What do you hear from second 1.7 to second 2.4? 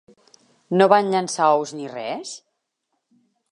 ni res?